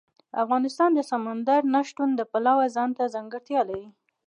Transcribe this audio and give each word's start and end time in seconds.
افغانستان 0.43 0.89
د 0.95 0.99
سمندر 1.11 1.61
نه 1.73 1.81
شتون 1.89 2.09
د 2.15 2.21
پلوه 2.31 2.65
ځانته 2.75 3.03
ځانګړتیا 3.15 3.61
لري. 3.69 3.87